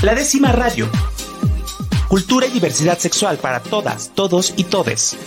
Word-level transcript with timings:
La 0.00 0.14
décima 0.14 0.52
radio. 0.52 0.88
Cultura 2.08 2.46
y 2.46 2.50
diversidad 2.50 2.98
sexual 2.98 3.36
para 3.38 3.58
todas, 3.58 4.14
todos 4.14 4.54
y 4.56 4.62
todes. 4.62 5.18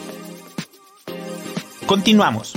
Continuamos. 1.85 2.53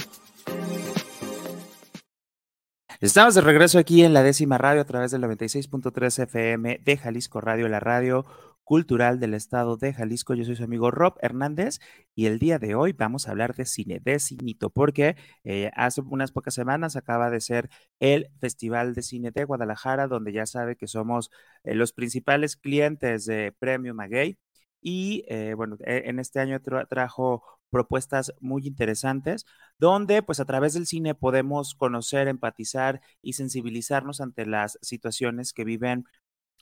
Estamos 3.00 3.34
de 3.34 3.40
regreso 3.40 3.80
aquí 3.80 4.04
en 4.04 4.14
la 4.14 4.22
décima 4.22 4.58
radio 4.58 4.82
a 4.82 4.84
través 4.84 5.10
del 5.10 5.22
96.3 5.22 6.22
FM 6.22 6.80
de 6.84 6.96
Jalisco 6.96 7.40
Radio, 7.40 7.66
la 7.68 7.80
radio 7.80 8.24
cultural 8.64 9.20
del 9.20 9.34
estado 9.34 9.76
de 9.76 9.92
Jalisco. 9.92 10.34
Yo 10.34 10.44
soy 10.44 10.56
su 10.56 10.64
amigo 10.64 10.90
Rob 10.90 11.16
Hernández 11.20 11.78
y 12.14 12.26
el 12.26 12.38
día 12.38 12.58
de 12.58 12.74
hoy 12.74 12.92
vamos 12.92 13.28
a 13.28 13.30
hablar 13.32 13.54
de 13.54 13.66
cine, 13.66 14.00
de 14.02 14.18
cinito, 14.18 14.70
porque 14.70 15.16
eh, 15.44 15.70
hace 15.74 16.00
unas 16.00 16.32
pocas 16.32 16.54
semanas 16.54 16.96
acaba 16.96 17.30
de 17.30 17.40
ser 17.40 17.70
el 18.00 18.30
Festival 18.40 18.94
de 18.94 19.02
Cine 19.02 19.30
de 19.30 19.44
Guadalajara, 19.44 20.08
donde 20.08 20.32
ya 20.32 20.46
sabe 20.46 20.76
que 20.76 20.86
somos 20.88 21.30
eh, 21.64 21.74
los 21.74 21.92
principales 21.92 22.56
clientes 22.56 23.26
de 23.26 23.52
Premio 23.58 23.94
Maguey. 23.94 24.38
Y 24.80 25.24
eh, 25.28 25.54
bueno, 25.54 25.76
e, 25.84 26.04
en 26.06 26.18
este 26.18 26.40
año 26.40 26.60
trajo 26.60 27.42
propuestas 27.70 28.32
muy 28.40 28.66
interesantes, 28.66 29.46
donde 29.78 30.22
pues 30.22 30.38
a 30.40 30.44
través 30.44 30.74
del 30.74 30.86
cine 30.86 31.14
podemos 31.14 31.74
conocer, 31.74 32.28
empatizar 32.28 33.00
y 33.20 33.32
sensibilizarnos 33.32 34.20
ante 34.20 34.46
las 34.46 34.78
situaciones 34.80 35.52
que 35.52 35.64
viven 35.64 36.04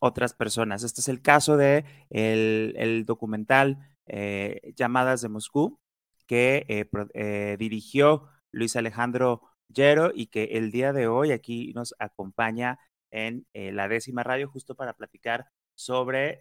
otras 0.02 0.34
personas. 0.34 0.82
Este 0.82 1.00
es 1.00 1.06
el 1.06 1.22
caso 1.22 1.56
de 1.56 1.84
el, 2.10 3.04
documental 3.06 3.78
eh, 4.06 4.72
Llamadas 4.74 5.22
de 5.22 5.28
Moscú, 5.28 5.78
que 6.26 6.66
eh, 6.68 6.90
eh, 7.14 7.56
dirigió 7.56 8.28
Luis 8.50 8.74
Alejandro 8.74 9.42
Yero 9.68 10.10
y 10.12 10.26
que 10.26 10.44
el 10.54 10.72
día 10.72 10.92
de 10.92 11.06
hoy 11.06 11.30
aquí 11.30 11.72
nos 11.74 11.94
acompaña 12.00 12.80
en 13.12 13.46
la 13.52 13.88
décima 13.88 14.24
radio 14.24 14.48
justo 14.48 14.74
para 14.74 14.94
platicar 14.94 15.46
sobre 15.74 16.40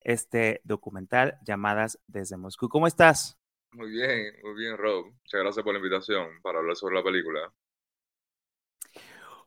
este 0.00 0.60
documental 0.64 1.38
Llamadas 1.44 1.98
desde 2.06 2.36
Moscú. 2.36 2.68
¿Cómo 2.68 2.86
estás? 2.86 3.38
Muy 3.72 3.90
bien, 3.90 4.32
muy 4.44 4.54
bien, 4.54 4.78
Rob. 4.78 5.06
Muchas 5.06 5.40
gracias 5.40 5.62
por 5.62 5.74
la 5.74 5.78
invitación 5.78 6.40
para 6.40 6.60
hablar 6.60 6.76
sobre 6.76 6.94
la 6.94 7.02
película. 7.02 7.52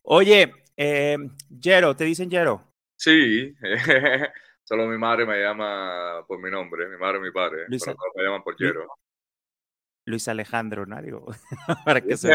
Oye, 0.04 0.54
Yero, 1.50 1.96
¿te 1.96 2.04
dicen 2.04 2.30
Yero? 2.30 2.75
Sí, 3.06 3.56
solo 4.64 4.88
mi 4.88 4.98
madre 4.98 5.28
me 5.28 5.40
llama 5.40 6.26
por 6.28 6.42
mi 6.42 6.50
nombre, 6.50 6.90
mi 6.90 6.98
madre 6.98 7.20
y 7.20 7.22
mi 7.22 7.32
padre, 7.32 7.66
Luis, 7.68 7.86
me 7.86 8.24
llaman 8.24 8.42
por 8.42 8.58
Jero. 8.58 8.88
Luis 10.06 10.28
Alejandro, 10.28 10.88
¿no? 10.88 11.00
Digo, 11.04 11.24
para 11.86 12.02
que 12.02 12.18
se 12.18 12.34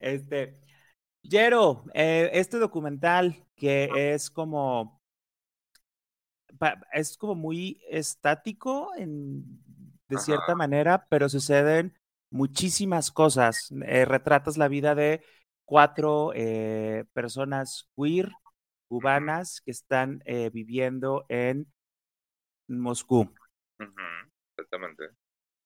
Este, 0.00 0.58
Jero, 1.22 1.84
eh, 1.94 2.30
este 2.32 2.58
documental 2.58 3.46
que 3.54 4.14
es 4.14 4.30
como, 4.30 5.00
es 6.92 7.16
como 7.16 7.36
muy 7.36 7.80
estático 7.88 8.90
en, 8.96 9.44
de 10.08 10.18
cierta 10.18 10.56
manera, 10.56 11.06
pero 11.08 11.28
suceden 11.28 11.96
muchísimas 12.30 13.12
cosas. 13.12 13.72
Eh, 13.84 14.04
retratas 14.04 14.56
la 14.56 14.66
vida 14.66 14.96
de 14.96 15.22
cuatro 15.64 16.32
eh, 16.34 17.04
personas 17.12 17.88
queer 17.94 18.32
cubanas 18.88 19.60
que 19.60 19.70
están 19.70 20.22
eh, 20.24 20.50
viviendo 20.52 21.24
en 21.28 21.66
Moscú. 22.68 23.32
exactamente. 24.56 25.10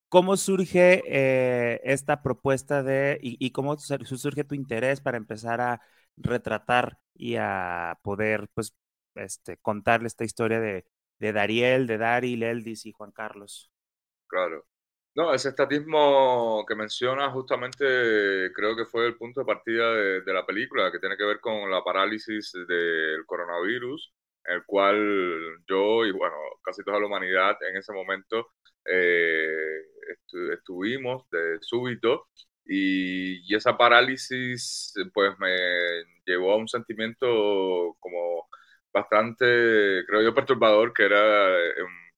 ¿Cómo 0.08 0.36
surge 0.36 1.02
eh, 1.06 1.80
esta 1.84 2.20
propuesta 2.22 2.82
de, 2.82 3.18
y, 3.22 3.52
cómo 3.52 3.78
surge 3.78 4.42
tu 4.42 4.56
interés 4.56 5.00
para 5.00 5.16
empezar 5.16 5.60
a 5.60 5.80
retratar 6.16 6.98
y 7.14 7.36
a 7.36 7.96
poder, 8.02 8.48
pues, 8.54 8.74
este, 9.14 9.56
contarle 9.58 10.08
esta 10.08 10.24
historia 10.24 10.58
de, 10.58 10.84
de 11.20 11.32
Dariel, 11.32 11.86
de 11.86 11.98
Dari, 11.98 12.34
Leldis 12.34 12.86
y 12.86 12.92
Juan 12.92 13.12
Carlos? 13.12 13.70
Claro. 14.26 14.66
No, 15.14 15.34
ese 15.34 15.48
estatismo 15.48 16.64
que 16.66 16.76
menciona 16.76 17.30
justamente 17.30 17.84
creo 18.54 18.76
que 18.76 18.84
fue 18.86 19.06
el 19.06 19.16
punto 19.16 19.40
de 19.40 19.46
partida 19.46 19.92
de, 19.92 20.32
la 20.32 20.46
película, 20.46 20.92
que 20.92 21.00
tiene 21.00 21.16
que 21.16 21.24
ver 21.24 21.40
con 21.40 21.68
la 21.70 21.82
parálisis 21.82 22.52
del 22.68 23.26
coronavirus, 23.26 24.12
el 24.44 24.64
cual 24.64 25.62
yo 25.68 26.06
y 26.06 26.12
bueno, 26.12 26.36
casi 26.62 26.84
toda 26.84 27.00
la 27.00 27.06
humanidad 27.06 27.56
en 27.68 27.76
ese 27.76 27.92
momento 27.92 28.52
eh, 28.84 29.80
estuvimos 30.52 31.28
de 31.30 31.58
súbito 31.60 32.28
y, 32.64 33.54
esa 33.54 33.76
parálisis 33.76 34.94
pues 35.12 35.36
me 35.40 35.56
llevó 36.24 36.52
a 36.52 36.56
un 36.56 36.68
sentimiento 36.68 37.96
como 37.98 38.48
bastante, 38.92 40.04
creo 40.06 40.22
yo, 40.22 40.34
perturbador, 40.34 40.92
que 40.92 41.04
era 41.04 41.48
eh, 41.50 41.74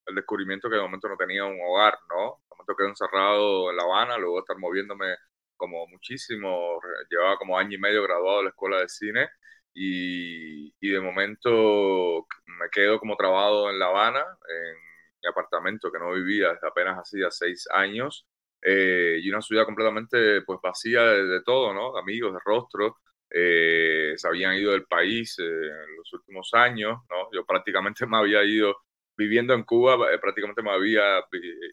el 0.06 0.14
descubrimiento 0.14 0.69
que 0.69 0.76
de 0.76 0.82
momento 0.82 1.08
no 1.08 1.16
tenía 1.16 1.44
un 1.44 1.58
hogar, 1.62 1.98
¿no? 2.10 2.41
Momento 2.62 2.77
quedé 2.77 2.89
encerrado 2.89 3.71
en 3.71 3.77
La 3.77 3.84
Habana, 3.84 4.19
luego 4.19 4.41
estar 4.41 4.59
moviéndome 4.59 5.17
como 5.56 5.87
muchísimo, 5.89 6.81
llevaba 7.11 7.37
como 7.39 7.59
año 7.59 7.77
y 7.77 7.81
medio 7.81 8.03
graduado 8.03 8.39
de 8.39 8.45
la 8.45 8.50
escuela 8.50 8.81
de 8.81 8.89
cine 8.89 9.28
y, 9.75 10.75
y 10.81 10.89
de 10.91 11.00
momento 11.00 12.27
me 12.47 12.69
quedo 12.71 12.99
como 12.99 13.17
trabado 13.17 13.71
en 13.71 13.78
La 13.78 13.87
Habana, 13.87 14.21
en 14.21 14.77
mi 15.23 15.28
apartamento 15.28 15.91
que 15.93 15.99
no 15.99 16.12
vivía 16.12 16.53
desde 16.53 16.69
apenas 16.69 16.99
hacía 16.99 17.31
seis 17.31 17.69
años 17.73 18.27
eh, 18.62 19.19
y 19.21 19.29
una 19.31 19.43
ciudad 19.43 19.65
completamente 19.65 20.43
pues 20.43 20.61
vacía 20.62 21.03
de, 21.03 21.43
todo, 21.43 21.75
¿no? 21.75 21.93
De 21.94 22.00
amigos, 22.00 22.33
de 22.33 22.39
rostro. 22.44 22.99
Eh, 23.31 24.15
se 24.17 24.29
habían 24.29 24.55
ido 24.55 24.73
del 24.73 24.84
país 24.84 25.37
eh, 25.39 25.43
en 25.44 25.97
los 25.97 26.12
últimos 26.12 26.50
años, 26.55 26.99
¿no? 27.11 27.29
Yo 27.33 27.44
prácticamente 27.47 28.06
me 28.06 28.19
había 28.19 28.44
ido 28.44 28.77
viviendo 29.17 29.55
en 29.55 29.65
Cuba, 29.65 30.12
eh, 30.12 30.19
prácticamente 30.19 30.62
me 30.62 30.71
había 30.73 31.25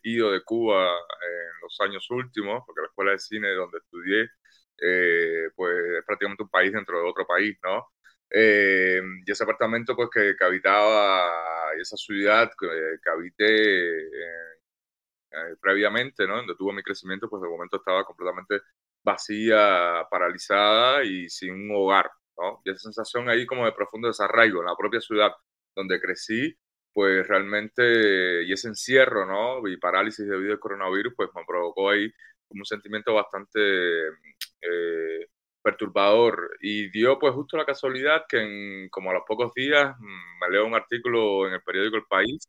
ido 0.03 0.31
de 0.31 0.43
Cuba 0.43 0.85
en 0.87 1.61
los 1.61 1.79
años 1.81 2.09
últimos, 2.11 2.63
porque 2.65 2.81
la 2.81 2.87
escuela 2.87 3.11
de 3.11 3.19
cine 3.19 3.49
donde 3.53 3.79
estudié, 3.79 4.29
eh, 4.81 5.49
pues 5.55 5.75
es 5.99 6.05
prácticamente 6.05 6.43
un 6.43 6.49
país 6.49 6.71
dentro 6.73 6.99
de 7.01 7.09
otro 7.09 7.25
país, 7.27 7.57
¿no? 7.63 7.87
Eh, 8.31 9.01
y 9.25 9.31
ese 9.31 9.43
apartamento, 9.43 9.95
pues 9.95 10.09
que, 10.13 10.35
habitaba, 10.43 11.73
esa 11.79 11.97
ciudad 11.97 12.51
que, 12.59 13.09
habité 13.09 14.09
previamente, 15.61 16.27
¿no? 16.27 16.37
Donde 16.37 16.55
tuvo 16.55 16.73
mi 16.73 16.83
crecimiento, 16.83 17.29
pues 17.29 17.41
de 17.41 17.49
momento 17.49 17.77
estaba 17.77 18.03
completamente 18.03 18.61
vacía, 19.03 20.05
paralizada 20.09 21.03
y 21.03 21.29
sin 21.29 21.53
un 21.53 21.71
hogar, 21.75 22.09
¿no? 22.37 22.61
Y 22.65 22.71
esa 22.71 22.79
sensación 22.79 23.29
ahí 23.29 23.45
como 23.45 23.65
de 23.65 23.71
profundo 23.73 24.07
desarraigo 24.07 24.59
en 24.61 24.67
la 24.67 24.75
propia 24.75 25.01
ciudad 25.01 25.31
donde 25.75 25.99
crecí, 26.01 26.57
pues 26.93 27.27
realmente, 27.27 28.43
y 28.43 28.51
ese 28.53 28.67
encierro, 28.69 29.25
¿no? 29.25 29.67
Y 29.67 29.77
parálisis 29.77 30.27
debido 30.27 30.53
al 30.53 30.59
coronavirus, 30.59 31.13
pues 31.15 31.29
me 31.35 31.43
provocó 31.45 31.89
ahí 31.89 32.11
un 32.49 32.65
sentimiento 32.65 33.13
bastante 33.13 33.59
eh, 34.61 35.27
perturbador. 35.61 36.57
Y 36.61 36.89
dio 36.89 37.19
pues 37.19 37.33
justo 37.33 37.57
la 37.57 37.65
casualidad 37.65 38.25
que 38.27 38.87
como 38.91 39.11
a 39.11 39.13
los 39.13 39.23
pocos 39.27 39.53
días 39.53 39.95
mm, 39.99 40.39
me 40.41 40.49
leo 40.51 40.65
un 40.65 40.75
artículo 40.75 41.47
en 41.47 41.53
el 41.53 41.61
periódico 41.63 41.97
El 41.97 42.05
País, 42.05 42.47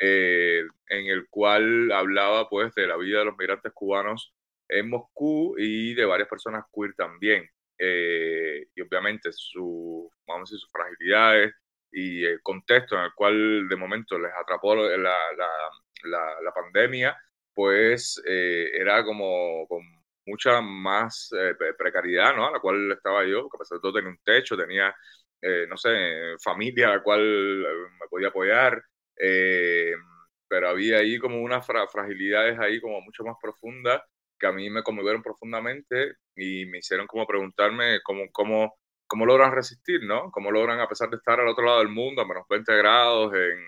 eh, 0.00 0.62
en 0.88 1.06
el 1.06 1.28
cual 1.28 1.90
hablaba 1.92 2.48
pues 2.48 2.74
de 2.74 2.86
la 2.86 2.96
vida 2.96 3.20
de 3.20 3.24
los 3.26 3.36
migrantes 3.36 3.72
cubanos 3.72 4.32
en 4.68 4.88
Moscú 4.90 5.56
y 5.58 5.94
de 5.94 6.04
varias 6.04 6.28
personas 6.28 6.64
queer 6.72 6.94
también. 6.94 7.48
Eh, 7.78 8.66
y 8.74 8.80
obviamente 8.80 9.30
su, 9.32 10.10
vamos 10.26 10.52
a 10.52 10.56
sus 10.56 10.70
fragilidades, 10.70 11.54
y 11.92 12.24
el 12.24 12.42
contexto 12.42 12.96
en 12.96 13.04
el 13.04 13.14
cual 13.14 13.68
de 13.68 13.76
momento 13.76 14.18
les 14.18 14.32
atrapó 14.32 14.74
la, 14.74 14.96
la, 14.96 16.40
la, 16.42 16.52
pandemia, 16.52 17.16
pues 17.54 18.22
eh, 18.26 18.70
era 18.74 19.04
como 19.04 19.66
con 19.68 19.82
mucha 20.26 20.60
más 20.60 21.30
eh, 21.32 21.54
precariedad, 21.76 22.34
¿no? 22.36 22.46
A 22.46 22.52
la 22.52 22.60
cual 22.60 22.92
estaba 22.92 23.24
yo, 23.26 23.42
porque 23.42 23.56
a 23.56 23.60
pesar 23.60 23.78
de 23.78 23.82
todo 23.82 23.94
tenía 23.94 24.10
un 24.10 24.20
techo, 24.24 24.56
tenía, 24.56 24.94
eh, 25.42 25.66
no 25.68 25.76
sé, 25.76 25.90
familia 26.42 26.88
a 26.88 26.96
la 26.96 27.02
cual 27.02 27.20
me 28.00 28.08
podía 28.08 28.28
apoyar, 28.28 28.82
pero 30.48 30.68
había 30.68 30.98
ahí 30.98 31.18
como 31.18 31.40
unas 31.42 31.66
fragilidades 31.66 32.58
ahí 32.58 32.80
como 32.80 33.00
mucho 33.00 33.24
más 33.24 33.36
profundas 33.40 34.02
que 34.38 34.46
a 34.46 34.52
mí 34.52 34.70
me 34.70 34.82
conmovieron 34.82 35.22
profundamente 35.22 36.14
y 36.36 36.66
me 36.66 36.78
hicieron 36.78 37.06
como 37.06 37.26
preguntarme 37.26 38.00
cómo, 38.04 38.30
cómo 38.32 38.78
cómo 39.08 39.26
logran 39.26 39.52
resistir, 39.52 40.04
¿no? 40.04 40.30
Cómo 40.30 40.52
logran, 40.52 40.78
a 40.80 40.86
pesar 40.86 41.08
de 41.10 41.16
estar 41.16 41.40
al 41.40 41.48
otro 41.48 41.64
lado 41.64 41.78
del 41.78 41.88
mundo, 41.88 42.22
a 42.22 42.26
menos 42.26 42.46
20 42.48 42.76
grados, 42.76 43.34
en, 43.34 43.58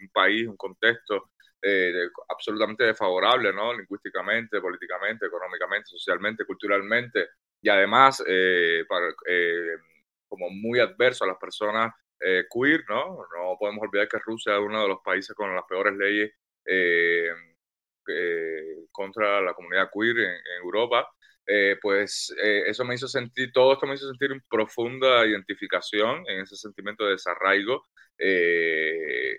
un 0.00 0.08
país, 0.12 0.46
un 0.46 0.56
contexto 0.56 1.30
eh, 1.60 1.92
absolutamente 2.28 2.84
desfavorable, 2.84 3.52
¿no? 3.52 3.72
Lingüísticamente, 3.72 4.60
políticamente, 4.60 5.26
económicamente, 5.26 5.86
socialmente, 5.88 6.44
culturalmente, 6.44 7.30
y 7.60 7.68
además, 7.68 8.22
eh, 8.26 8.84
eh, 9.28 9.76
como 10.28 10.50
muy 10.50 10.78
adverso 10.78 11.24
a 11.24 11.28
las 11.28 11.38
personas 11.38 11.92
queer, 12.20 12.84
¿no? 12.88 13.26
No 13.34 13.56
podemos 13.58 13.82
olvidar 13.82 14.06
que 14.06 14.18
Rusia 14.18 14.54
es 14.54 14.60
uno 14.60 14.82
de 14.82 14.88
los 14.88 15.00
países 15.02 15.34
con 15.34 15.54
las 15.54 15.64
peores 15.64 15.94
leyes 15.96 16.30
contra 18.92 19.40
la 19.40 19.54
comunidad 19.54 19.88
queer 19.92 20.18
en 20.18 20.62
Europa. 20.62 21.08
Eh, 21.52 21.76
pues 21.82 22.32
eh, 22.40 22.62
eso 22.68 22.84
me 22.84 22.94
hizo 22.94 23.08
sentir, 23.08 23.50
todo 23.52 23.72
esto 23.72 23.84
me 23.84 23.94
hizo 23.94 24.06
sentir 24.06 24.30
una 24.30 24.44
profunda 24.48 25.26
identificación 25.26 26.22
en 26.28 26.42
ese 26.42 26.54
sentimiento 26.54 27.04
de 27.04 27.12
desarraigo 27.12 27.88
eh, 28.16 29.36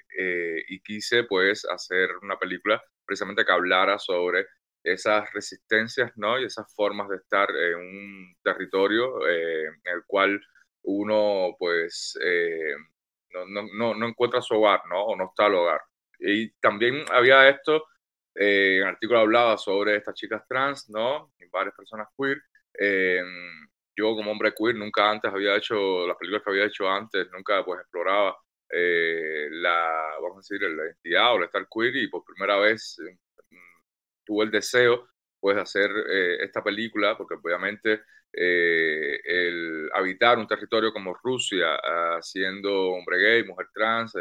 y 0.67 0.81
quise 0.81 1.23
pues 1.23 1.65
hacer 1.65 2.09
una 2.21 2.37
película 2.37 2.83
precisamente 3.05 3.45
que 3.45 3.51
hablara 3.53 3.97
sobre 3.97 4.45
esas 4.83 5.31
resistencias, 5.31 6.11
¿no? 6.17 6.37
Y 6.37 6.43
esas 6.43 6.65
formas 6.75 7.07
de 7.07 7.15
estar 7.15 7.49
en 7.49 7.75
un 7.75 8.35
territorio 8.43 9.25
en 9.25 9.79
el 9.85 10.03
cual 10.05 10.41
uno 10.83 11.55
pues 11.57 12.19
no, 13.29 13.45
no, 13.73 13.93
no, 13.95 14.07
encuentra 14.07 14.41
su 14.41 14.55
hogar, 14.55 14.81
¿no? 14.89 15.01
O 15.05 15.15
no 15.15 15.29
está 15.29 15.45
al 15.45 15.55
hogar. 15.55 15.79
Y 16.19 16.51
también 16.59 17.05
había 17.09 17.47
esto 17.47 17.85
eh, 18.35 18.77
el 18.77 18.83
artículo 18.83 19.19
hablaba 19.19 19.57
sobre 19.57 19.97
estas 19.97 20.15
chicas 20.15 20.43
trans, 20.47 20.89
¿no? 20.89 21.33
Y 21.39 21.47
varias 21.49 21.75
personas 21.75 22.07
queer. 22.17 22.41
Eh, 22.79 23.21
yo 23.95 24.15
como 24.15 24.31
hombre 24.31 24.53
queer 24.57 24.75
nunca 24.75 25.09
antes 25.09 25.31
había 25.31 25.55
hecho 25.55 26.07
las 26.07 26.17
películas 26.17 26.43
que 26.43 26.49
había 26.51 26.65
hecho 26.65 26.89
antes, 26.89 27.27
nunca 27.31 27.63
pues 27.65 27.81
exploraba 27.81 28.37
eh, 28.69 29.49
la, 29.51 30.15
vamos 30.21 30.37
a 30.37 30.55
decir, 30.55 30.61
la 30.61 30.85
identidad 30.85 31.33
o 31.33 31.37
el 31.37 31.43
estar 31.43 31.67
queer 31.69 31.95
y 31.97 32.07
por 32.07 32.23
primera 32.23 32.57
vez 32.57 32.97
mm, 32.99 33.55
tuve 34.25 34.45
el 34.45 34.51
deseo 34.51 35.09
pues 35.39 35.55
de 35.55 35.61
hacer 35.63 35.91
esta 36.41 36.63
película 36.63 37.17
porque 37.17 37.35
obviamente 37.35 38.01
el 38.31 39.89
habitar 39.93 40.37
un 40.37 40.47
territorio 40.47 40.93
como 40.93 41.15
Rusia 41.15 41.75
ah, 41.83 42.19
siendo 42.21 42.91
hombre 42.91 43.17
gay, 43.19 43.43
mujer 43.43 43.67
trans 43.73 44.13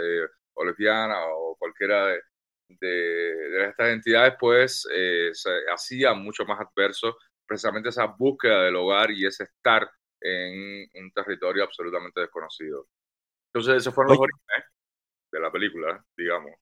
o 0.54 0.64
lesbiana 0.64 1.16
o 1.26 1.56
cualquiera 1.56 2.06
de, 2.06 2.20
de, 2.78 3.68
estas 3.68 3.88
entidades, 3.90 4.34
pues 4.38 4.86
eh, 4.92 5.30
se 5.32 5.50
hacía 5.72 6.14
mucho 6.14 6.44
más 6.44 6.60
adverso 6.60 7.16
precisamente 7.46 7.88
esa 7.88 8.06
búsqueda 8.06 8.62
del 8.62 8.76
hogar 8.76 9.10
y 9.10 9.26
ese 9.26 9.44
estar 9.44 9.90
en 10.20 10.88
un 10.94 11.12
territorio 11.12 11.64
absolutamente 11.64 12.20
desconocido. 12.20 12.86
Entonces, 13.52 13.82
esos 13.82 13.94
fueron 13.94 14.12
los 14.12 14.20
orígenes 14.20 14.64
de 15.32 15.40
la 15.40 15.50
película, 15.50 16.04
digamos. 16.16 16.52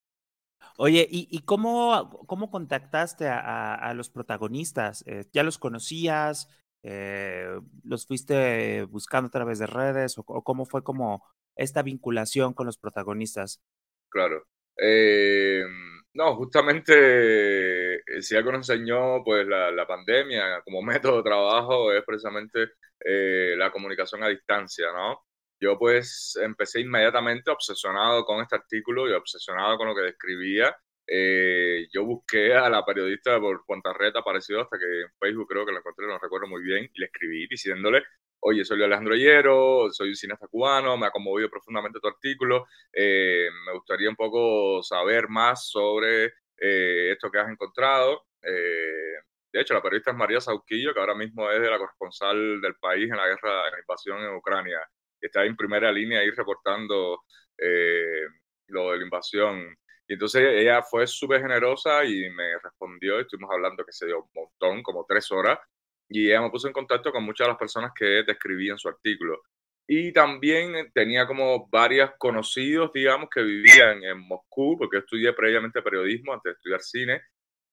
Oye, 0.77 1.07
¿y, 1.11 1.41
cómo, 1.43 2.25
cómo 2.27 2.51
contactaste 2.51 3.29
a, 3.29 3.93
los 3.95 4.11
protagonistas? 4.11 5.05
Eh, 5.07 5.25
¿Ya 5.33 5.43
los 5.43 5.59
conocías? 5.59 6.49
Eh, 6.83 7.61
¿Los 7.85 8.07
fuiste 8.07 8.85
buscando 8.85 9.29
a 9.29 9.31
través 9.31 9.59
de 9.59 9.67
redes? 9.67 10.17
¿O, 10.19 10.25
cómo 10.25 10.67
fue 10.67 10.85
como 10.85 11.25
esta 11.57 11.83
vinculación 11.83 12.55
con 12.55 12.67
los 12.67 12.79
protagonistas? 12.79 13.61
Claro. 14.09 14.47
Eh, 14.81 15.65
no, 16.15 16.37
justamente 16.37 18.03
si 18.23 18.37
algo 18.37 18.53
nos 18.53 18.69
enseñó 18.69 19.23
pues 19.25 19.47
la, 19.47 19.87
pandemia 19.87 20.63
como 20.65 20.83
método 20.83 21.19
de 21.19 21.23
trabajo 21.23 21.93
es 21.93 22.03
precisamente 22.05 22.71
eh, 23.05 23.55
la 23.57 23.71
comunicación 23.71 24.23
a 24.23 24.29
distancia, 24.29 24.87
¿no? 24.93 25.21
Yo 25.61 25.79
pues 25.79 26.39
empecé 26.43 26.81
inmediatamente 26.81 27.51
obsesionado 27.51 28.25
con 28.25 28.41
este 28.43 28.57
artículo 28.57 29.09
y 29.09 29.13
obsesionado 29.13 29.77
con 29.77 29.89
lo 29.89 29.95
que 29.95 30.03
describía. 30.03 30.77
Eh, 31.07 31.89
yo 31.93 32.05
busqué 32.05 32.55
a 32.55 32.69
la 32.69 32.85
periodista 32.85 33.41
por 33.41 33.65
cuanta 33.65 33.93
red 33.93 34.15
apareció 34.17 34.61
hasta 34.61 34.79
que 34.79 35.03
en 35.03 35.09
Facebook 35.19 35.49
creo 35.49 35.67
que 35.67 35.73
la 35.73 35.79
encontré, 35.79 36.07
no 36.07 36.19
recuerdo 36.19 36.47
muy 36.49 36.63
bien, 36.63 36.91
y 36.93 37.01
le 37.01 37.07
escribí 37.07 37.47
diciéndole 37.49 38.03
oye, 38.49 38.65
soy 38.65 38.83
Alejandro 38.83 39.15
Hierro, 39.15 39.91
soy 39.91 40.09
un 40.09 40.17
cineasta 40.17 40.49
cubano, 40.49 40.97
me 40.97 41.07
ha 41.07 41.11
conmovido 41.11 41.51
profundamente 41.51 42.01
tu 42.01 42.09
artículo, 42.09 42.67
eh, 42.93 43.49
me 43.67 43.73
gustaría 43.75 44.09
un 44.09 44.17
poco 44.17 44.83
saber 44.83 45.29
más 45.29 45.69
sobre 45.69 46.33
eh, 46.57 47.13
esto 47.13 47.31
que 47.31 47.39
has 47.39 47.51
encontrado. 47.51 48.25
Eh, 48.43 49.21
de 49.53 49.61
hecho, 49.61 49.75
la 49.75 49.83
periodista 49.83 50.13
es 50.13 50.17
María 50.17 50.41
Sauquillo, 50.41 50.95
que 50.95 51.01
ahora 51.01 51.15
mismo 51.15 51.51
es 51.51 51.61
de 51.61 51.71
la 51.71 51.79
corresponsal 51.79 52.61
del 52.63 52.75
país 52.77 53.11
en 53.11 53.19
la 53.19 53.27
guerra, 53.27 53.67
en 53.67 53.73
la 53.73 53.81
invasión 53.81 54.19
en 54.23 54.35
Ucrania, 54.35 54.81
está 55.21 55.45
en 55.45 55.57
primera 55.57 55.93
línea 55.93 56.21
ahí 56.21 56.31
reportando 56.31 57.25
lo 58.69 58.93
de 58.93 58.99
la 58.99 59.05
invasión. 59.05 59.77
Y 60.07 60.15
entonces 60.15 60.43
ella 60.43 60.83
fue 60.83 61.07
súper 61.07 61.43
generosa 61.43 62.03
y 62.05 62.31
me 62.31 62.59
respondió, 62.63 63.21
estuvimos 63.21 63.51
hablando 63.53 63.85
que 63.85 63.93
se 63.93 64.07
dio 64.07 64.21
un 64.21 64.31
montón, 64.35 64.83
como 64.83 65.05
tres 65.07 65.31
horas, 65.33 65.59
y 66.09 66.29
ella 66.29 66.43
me 66.43 66.51
puso 66.51 66.67
en 66.67 66.73
contacto 66.73 67.13
con 67.13 67.25
muchas 67.25 67.47
de 67.47 67.51
las 67.51 67.59
personas 67.59 67.93
que 67.95 68.23
describí 68.27 68.71
en 68.71 68.79
su 68.79 68.89
artículo. 68.89 69.43
Y 69.87 70.13
también 70.13 70.91
tenía 70.93 71.27
como 71.27 71.69
varios 71.69 72.11
conocidos, 72.19 72.93
digamos, 72.93 73.31
que 73.31 73.43
vivían 73.43 74.05
en 74.05 74.19
Moscú, 74.21 74.77
porque 74.79 74.99
estudié 74.99 75.33
previamente 75.33 75.83
periodismo 75.83 76.35
antes 76.35 76.53
de 76.53 76.57
estudiar 76.57 76.81
cine. 76.83 77.23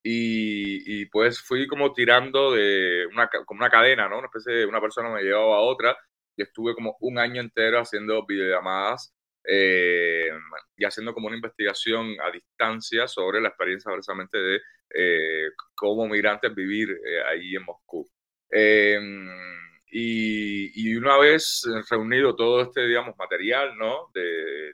Y, 0.01 1.01
y, 1.01 1.05
pues 1.07 1.41
fui 1.41 1.67
como 1.67 1.91
tirando 1.91 2.53
de 2.53 3.07
una, 3.11 3.27
como 3.45 3.59
una 3.59 3.69
cadena, 3.69 4.07
¿no? 4.07 4.19
Una 4.19 4.27
especie 4.27 4.53
de 4.53 4.65
una 4.65 4.79
persona 4.79 5.09
me 5.09 5.23
llevaba 5.23 5.57
a 5.57 5.61
otra 5.61 5.97
y 6.37 6.43
estuve 6.43 6.75
como 6.75 6.95
un 7.01 7.17
año 7.17 7.41
entero 7.41 7.79
haciendo 7.79 8.25
videollamadas 8.25 9.15
eh, 9.47 10.29
y 10.77 10.85
haciendo 10.85 11.13
como 11.13 11.27
una 11.27 11.35
investigación 11.35 12.15
a 12.21 12.31
distancia 12.31 13.07
sobre 13.07 13.41
la 13.41 13.49
experiencia 13.49 13.91
precisamente 13.91 14.37
de 14.37 14.61
eh, 14.93 15.49
cómo 15.75 16.07
migrantes 16.07 16.53
vivir 16.53 16.89
eh, 16.89 17.23
ahí 17.29 17.55
en 17.55 17.63
Moscú. 17.63 18.07
Em, 18.49 19.27
y, 19.91 20.95
una 20.97 21.17
vez 21.17 21.63
reunido 21.89 22.35
todo 22.35 22.61
este, 22.61 22.85
digamos, 22.87 23.15
material, 23.17 23.77
¿no? 23.77 24.11
Eh, 24.13 24.73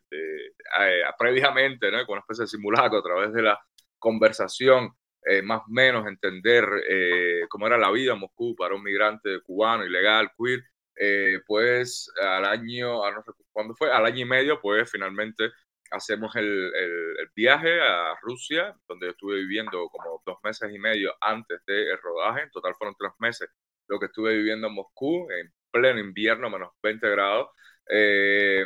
previamente. 1.18 1.90
Con 2.06 2.14
una 2.14 2.22
especie 2.22 2.44
de 2.44 2.48
simulacro 2.48 3.00
a 3.00 3.04
través 3.04 3.34
de 3.34 3.42
la 3.44 3.60
conversación, 4.00 4.92
eh, 5.26 5.42
más 5.42 5.62
o 5.62 5.72
menos 5.72 6.08
entender 6.08 6.66
eh, 6.90 7.42
cómo 7.50 7.68
era 7.68 7.78
la 7.78 7.92
vida 7.92 8.14
en 8.14 8.20
Moscú 8.20 8.56
para 8.56 8.76
un 8.76 8.84
migrante 8.84 9.42
cubano, 9.42 9.86
ilegal, 9.86 10.32
queer, 10.38 10.64
pues 11.48 12.12
al 12.22 12.46
año, 12.46 13.12
no 13.12 13.24
sé 13.24 13.32
cuándo 13.52 13.76
fue, 13.76 13.92
al 13.92 14.06
año 14.06 14.20
y 14.22 14.26
medio, 14.26 14.60
pues 14.62 14.90
finalmente 14.92 15.52
hacemos 15.92 16.36
el, 16.36 16.72
el, 16.74 17.30
viaje 17.36 17.80
a 17.82 18.16
Rusia, 18.22 18.76
donde 18.88 19.10
estuve 19.10 19.38
viviendo 19.38 19.88
como 19.90 20.22
dos 20.26 20.38
meses 20.44 20.74
y 20.74 20.80
medio 20.80 21.14
antes 21.22 21.60
del 21.66 21.98
rodaje, 22.02 22.44
en 22.44 22.52
total 22.52 22.76
fueron 22.76 22.96
tres 22.98 23.12
meses 23.20 23.50
lo 23.92 24.00
que 24.00 24.06
estuve 24.08 24.36
viviendo 24.38 24.68
en 24.68 24.74
Moscú, 24.74 25.28
en 25.32 25.52
pleno 25.70 26.00
invierno, 26.00 26.50
menos 26.50 26.72
20 26.82 27.10
grados. 27.10 27.50
Eh, 27.90 28.66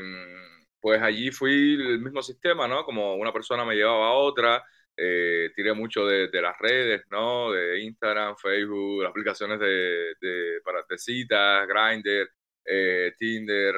pues 0.80 1.02
allí 1.02 1.32
fui 1.32 1.74
el 1.74 2.00
mismo 2.00 2.22
sistema, 2.22 2.68
¿no? 2.68 2.86
Como 2.86 3.16
una 3.16 3.34
persona 3.34 3.66
me 3.66 3.76
llevaba 3.76 4.10
a 4.10 4.14
otra, 4.14 4.64
eh, 4.96 5.50
tiré 5.56 5.74
mucho 5.74 6.06
de, 6.06 6.30
las 6.42 6.58
redes, 6.60 7.04
¿no? 7.10 7.52
De 7.52 7.82
Instagram, 7.82 8.36
Facebook, 8.38 9.02
las 9.02 9.10
aplicaciones 9.10 9.60
de, 9.60 10.14
de, 10.22 10.62
para, 10.64 10.84
de 10.88 10.98
citas, 11.00 11.68
Grindr, 11.68 12.30
eh, 12.66 13.14
Tinder, 13.18 13.76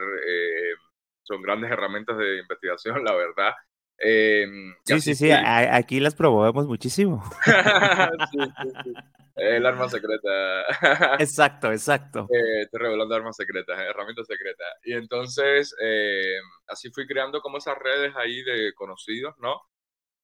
son 1.27 1.41
grandes 1.41 1.71
herramientas 1.71 2.17
de 2.17 2.39
investigación, 2.39 3.03
la 3.03 3.13
verdad. 3.15 3.53
sí, 4.85 5.01
sí, 5.01 5.15
sí, 5.15 5.31
aquí 5.31 5.99
las 5.99 6.15
promovemos 6.15 6.67
muchísimo. 6.67 7.23
sí, 8.31 8.39
sí, 8.61 8.71
sí. 8.83 8.93
El 9.37 9.65
arma 9.67 9.87
secreta. 9.87 10.65
Exacto, 11.21 11.71
exacto. 11.71 12.27
Eh, 12.33 12.63
estoy 12.63 12.79
revelando 12.79 13.13
armas 13.13 13.35
secretas, 13.35 13.77
herramientas 13.79 14.25
secretas. 14.25 14.67
Y 14.83 14.93
entonces, 14.93 15.75
eh, 15.79 16.37
así 16.67 16.89
fui 16.89 17.05
creando 17.05 17.39
como 17.39 17.59
esas 17.59 17.77
redes 17.77 18.15
ahí 18.15 18.41
de 18.41 18.73
conocidos, 18.73 19.35
¿no? 19.37 19.61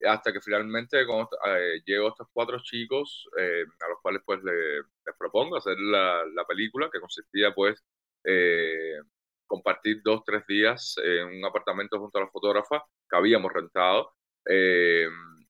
Hasta 0.03 0.33
que 0.33 0.41
finalmente 0.41 0.99
eh, 1.01 1.81
llego 1.85 2.07
a 2.07 2.09
estos 2.09 2.27
cuatro 2.33 2.59
chicos, 2.63 3.29
a 3.37 3.89
los 3.89 4.01
cuales 4.01 4.23
pues 4.25 4.43
les, 4.43 4.83
propongo 5.17 5.57
hacer 5.57 5.77
la, 5.79 6.25
la, 6.33 6.45
película, 6.45 6.89
que 6.91 6.99
consistía 6.99 7.53
pues 7.53 7.83
compartir 9.47 10.01
dos, 10.03 10.23
tres 10.25 10.43
días 10.47 10.95
en 11.03 11.27
un 11.27 11.45
apartamento 11.45 11.99
junto 11.99 12.17
a 12.17 12.21
la 12.21 12.29
fotógrafa 12.29 12.83
que 13.09 13.17
habíamos 13.17 13.51
rentado 13.53 14.13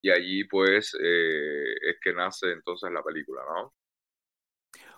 y 0.04 0.12
allí 0.12 0.44
pues 0.44 0.94
eh, 1.02 1.74
es 1.90 1.96
que 2.02 2.14
nace 2.14 2.52
entonces 2.52 2.92
la 2.92 3.02
película, 3.02 3.42
¿no? 3.48 3.74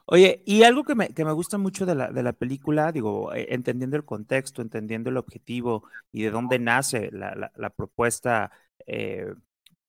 Oye, 0.07 0.43
y 0.45 0.63
algo 0.63 0.83
que 0.83 0.95
me, 0.95 1.13
que 1.13 1.25
me 1.25 1.31
gusta 1.31 1.57
mucho 1.57 1.85
de 1.85 1.95
la, 1.95 2.11
de 2.11 2.21
la 2.23 2.33
película, 2.33 2.91
digo, 2.91 3.33
eh, 3.33 3.47
entendiendo 3.49 3.97
el 3.97 4.05
contexto, 4.05 4.61
entendiendo 4.61 5.09
el 5.09 5.17
objetivo 5.17 5.83
y 6.11 6.23
de 6.23 6.31
dónde 6.31 6.59
nace 6.59 7.09
la, 7.11 7.51
la, 7.55 7.69
propuesta, 7.71 8.51
eh, 8.85 9.33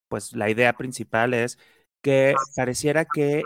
pues 0.08 0.34
la 0.34 0.48
idea 0.48 0.74
principal 0.74 1.34
es 1.34 1.58
que 2.02 2.34
pareciera 2.54 3.04
que 3.04 3.42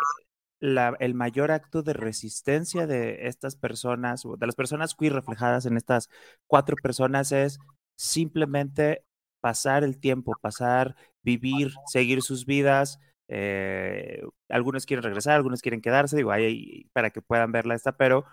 el 0.61 1.15
mayor 1.15 1.51
acto 1.51 1.83
de 1.83 1.93
resistencia 1.95 2.87
de 2.87 3.27
estas 3.27 3.57
personas, 3.57 4.23
de 4.39 4.47
las 4.47 4.55
personas 4.55 4.95
queer 4.95 5.15
reflejadas 5.15 5.67
en 5.67 5.77
estas 5.77 6.09
cuatro 6.47 6.77
personas 6.83 7.33
es 7.33 7.59
simplemente 7.97 9.05
pasar 9.41 9.85
el 9.85 9.99
tiempo, 9.99 10.35
pasar, 10.41 10.97
vivir, 11.23 11.73
seguir 11.87 12.23
sus 12.23 12.47
vidas. 12.47 12.99
Eh, 13.29 14.23
algunos 14.49 14.87
quieren 14.87 15.05
regresar, 15.05 15.35
algunos 15.37 15.63
quieren 15.63 15.81
quedarse, 15.81 16.17
digo, 16.17 16.31
ahí 16.33 16.89
para 16.93 17.11
que 17.11 17.23
puedan 17.23 17.53
verla 17.53 17.75
esta, 17.75 17.97
pero 17.97 18.25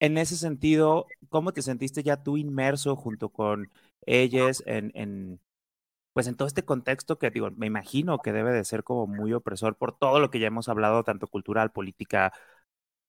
en 0.00 0.18
ese 0.18 0.36
sentido, 0.36 1.06
¿cómo 1.28 1.52
te 1.52 1.62
sentiste 1.62 2.02
ya 2.02 2.22
tú 2.22 2.36
inmerso 2.36 2.96
junto 2.96 3.28
con 3.30 3.70
ellos 4.06 4.62
en, 4.66 4.90
en, 4.94 5.40
pues 6.12 6.26
en 6.26 6.36
todo 6.36 6.48
este 6.48 6.64
contexto 6.64 7.18
que 7.18 7.30
digo, 7.30 7.50
me 7.56 7.66
imagino 7.66 8.18
que 8.18 8.32
debe 8.32 8.52
de 8.52 8.64
ser 8.64 8.84
como 8.84 9.06
muy 9.06 9.32
opresor 9.32 9.76
por 9.76 9.96
todo 9.96 10.20
lo 10.20 10.30
que 10.30 10.40
ya 10.40 10.48
hemos 10.48 10.68
hablado, 10.68 11.04
tanto 11.04 11.28
cultural, 11.28 11.70
política, 11.72 12.32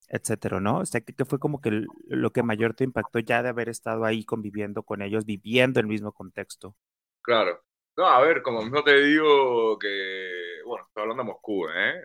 etcétera, 0.07 0.59
¿no? 0.59 0.79
O 0.79 0.85
sea, 0.85 1.01
que, 1.01 1.25
fue 1.25 1.39
como 1.39 1.61
que 1.61 1.85
lo 2.07 2.31
que 2.31 2.43
mayor 2.43 2.73
te 2.73 2.83
impactó 2.83 3.19
ya 3.19 3.41
de 3.41 3.49
haber 3.49 3.69
estado 3.69 4.05
ahí 4.05 4.25
conviviendo 4.25 4.83
con 4.83 5.01
ellos, 5.01 5.25
viviendo 5.25 5.79
el 5.79 5.87
mismo 5.87 6.11
contexto. 6.11 6.75
Claro. 7.21 7.63
No, 7.97 8.05
a 8.05 8.21
ver, 8.21 8.41
como 8.41 8.61
mismo 8.61 8.83
te 8.83 9.01
digo 9.01 9.77
que, 9.79 10.61
bueno, 10.65 10.85
estoy 10.87 11.01
hablando 11.01 11.23
de 11.23 11.29
Moscú, 11.29 11.67
¿eh? 11.67 12.01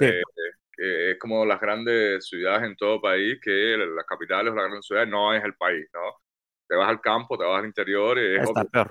eh, 0.00 0.22
eh 0.78 1.10
es 1.12 1.18
como 1.18 1.44
las 1.44 1.60
grandes 1.60 2.26
ciudades 2.26 2.62
en 2.62 2.76
todo 2.76 3.00
país, 3.00 3.38
que 3.42 3.76
las 3.76 4.06
capitales 4.06 4.52
o 4.52 4.56
las 4.56 4.64
grandes 4.64 4.86
ciudades 4.86 5.08
no 5.08 5.34
es 5.34 5.44
el 5.44 5.54
país, 5.54 5.86
¿no? 5.92 6.00
Te 6.66 6.76
vas 6.76 6.88
al 6.88 7.00
campo, 7.00 7.36
te 7.36 7.44
vas 7.44 7.58
al 7.58 7.66
interior 7.66 8.18
y 8.18 8.36
es 8.36 8.42
Está 8.42 8.64
peor. 8.64 8.90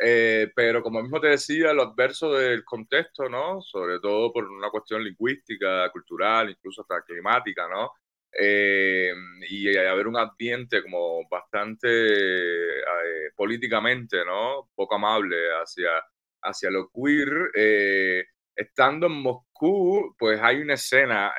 Eh, 0.00 0.52
pero 0.54 0.82
como 0.82 1.02
mismo 1.02 1.20
te 1.20 1.28
decía, 1.28 1.72
lo 1.72 1.82
adverso 1.82 2.32
del 2.32 2.64
contexto, 2.64 3.28
¿no? 3.28 3.60
Sobre 3.62 3.98
todo 4.00 4.32
por 4.32 4.44
una 4.44 4.70
cuestión 4.70 5.02
lingüística, 5.02 5.90
cultural, 5.90 6.50
incluso 6.50 6.82
hasta 6.82 7.02
climática, 7.02 7.66
¿no? 7.68 7.92
Eh, 8.32 9.12
y 9.48 9.76
haber 9.76 10.06
un 10.06 10.16
ambiente 10.18 10.82
como 10.82 11.28
bastante 11.28 11.88
eh, 11.88 13.30
políticamente, 13.34 14.24
¿no? 14.24 14.70
Poco 14.74 14.94
amable 14.94 15.36
hacia, 15.62 15.90
hacia 16.42 16.70
lo 16.70 16.90
queer. 16.90 17.50
estando 18.54 19.06
en 19.06 19.12
Moscú, 19.12 20.14
pues 20.18 20.40
hay 20.40 20.60
una 20.60 20.74
escena 20.74 21.32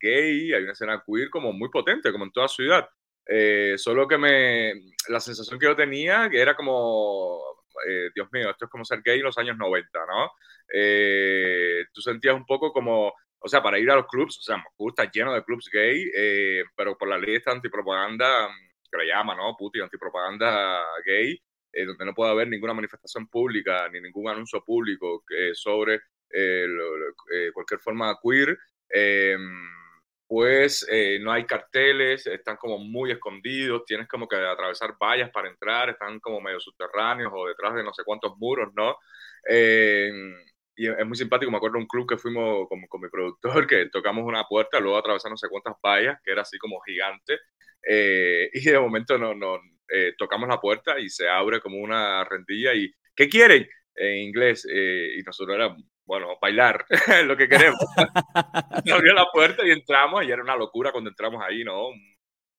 gay, 0.00 0.52
hay 0.52 0.62
una 0.62 0.72
escena 0.72 1.02
queer 1.06 1.30
como 1.30 1.52
muy 1.52 1.70
potente, 1.70 2.12
como 2.12 2.24
en 2.24 2.32
toda 2.32 2.48
ciudad. 2.48 2.86
Eh, 3.26 3.74
solo 3.78 4.06
que 4.06 4.18
me, 4.18 4.74
la 5.08 5.20
sensación 5.20 5.58
que 5.58 5.66
yo 5.66 5.76
tenía 5.76 6.28
que 6.28 6.40
era 6.40 6.54
como, 6.54 7.40
eh, 7.88 8.10
Dios 8.14 8.28
mío, 8.32 8.50
esto 8.50 8.66
es 8.66 8.70
como 8.70 8.84
ser 8.84 9.00
gay 9.02 9.18
en 9.18 9.24
los 9.24 9.38
años 9.38 9.56
90, 9.56 9.98
¿no? 10.06 10.30
Eh, 10.72 11.86
tú 11.92 12.00
sentías 12.02 12.34
un 12.34 12.44
poco 12.44 12.72
como, 12.72 13.14
o 13.38 13.48
sea, 13.48 13.62
para 13.62 13.78
ir 13.78 13.90
a 13.90 13.96
los 13.96 14.06
clubs, 14.06 14.38
o 14.38 14.42
sea, 14.42 14.58
Moscú 14.58 14.90
está 14.90 15.10
lleno 15.10 15.32
de 15.32 15.44
clubs 15.44 15.70
gay, 15.72 16.10
pero 16.76 16.96
por 16.96 17.08
la 17.08 17.18
ley 17.18 17.36
esta 17.36 17.52
antipropaganda, 17.52 18.48
que 18.90 18.98
le 18.98 19.06
llama, 19.06 19.34
¿no? 19.34 19.56
Putin, 19.56 19.82
antipropaganda 19.82 20.82
gay, 21.04 21.40
donde 21.86 22.04
no 22.04 22.14
puede 22.14 22.30
haber 22.30 22.48
ninguna 22.48 22.74
manifestación 22.74 23.26
pública 23.28 23.88
ni 23.88 24.00
ningún 24.00 24.28
anuncio 24.28 24.62
público 24.64 25.24
sobre 25.54 26.00
cualquier 27.52 27.80
forma 27.80 28.16
queer 28.22 28.56
pues 30.26 30.86
eh, 30.90 31.18
no 31.20 31.32
hay 31.32 31.44
carteles, 31.44 32.26
están 32.26 32.56
como 32.56 32.78
muy 32.78 33.10
escondidos, 33.12 33.84
tienes 33.86 34.08
como 34.08 34.26
que 34.26 34.36
atravesar 34.36 34.94
vallas 35.00 35.30
para 35.30 35.48
entrar, 35.48 35.90
están 35.90 36.18
como 36.20 36.40
medio 36.40 36.60
subterráneos 36.60 37.32
o 37.34 37.46
detrás 37.46 37.74
de 37.74 37.84
no 37.84 37.92
sé 37.92 38.02
cuántos 38.04 38.36
muros, 38.38 38.72
¿no? 38.74 38.96
Eh, 39.48 40.10
y 40.76 40.88
es 40.88 41.06
muy 41.06 41.16
simpático, 41.16 41.50
me 41.50 41.58
acuerdo 41.58 41.78
un 41.78 41.86
club 41.86 42.08
que 42.08 42.16
fuimos 42.16 42.66
con, 42.68 42.80
con, 42.88 43.00
mi 43.00 43.08
productor, 43.08 43.66
que 43.66 43.88
tocamos 43.90 44.24
una 44.24 44.44
puerta, 44.44 44.80
luego 44.80 44.98
atravesamos 44.98 45.42
no 45.42 45.48
sé 45.48 45.50
cuántas 45.50 45.74
vallas, 45.84 46.18
que 46.24 46.32
era 46.32 46.42
así 46.42 46.58
como 46.58 46.80
gigante, 46.80 47.38
eh, 47.88 48.50
y 48.52 48.60
de 48.64 48.80
momento 48.80 49.18
no, 49.18 49.34
no 49.34 49.60
tocamos 50.18 50.48
la 50.48 50.60
puerta 50.60 50.98
y 50.98 51.08
se 51.08 51.28
abre 51.28 51.60
como 51.60 51.78
una 51.78 52.24
rendilla 52.24 52.74
y 52.74 52.92
¿qué 53.14 53.28
quieren? 53.28 53.68
En 53.94 54.16
inglés, 54.16 54.66
y 54.66 55.22
nosotros 55.22 55.54
éramos 55.54 55.84
bueno, 56.06 56.36
bailar, 56.40 56.84
lo 57.24 57.36
que 57.36 57.48
queremos. 57.48 57.78
Se 58.84 58.92
abrió 58.92 59.14
la 59.14 59.26
puerta 59.32 59.66
y 59.66 59.70
entramos 59.70 60.24
y 60.24 60.30
era 60.30 60.42
una 60.42 60.56
locura 60.56 60.92
cuando 60.92 61.10
entramos 61.10 61.42
ahí, 61.42 61.64
¿no? 61.64 61.88
Un 61.88 62.16